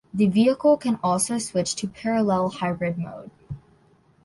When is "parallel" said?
1.87-2.49